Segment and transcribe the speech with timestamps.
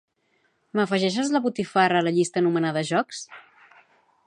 [0.79, 3.21] M'afegeixes la botifarra a la llista anomenada "jocs"?